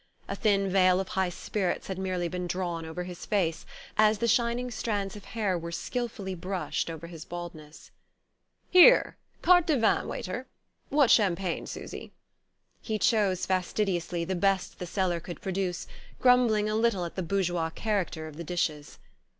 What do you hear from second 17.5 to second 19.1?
character of the dishes.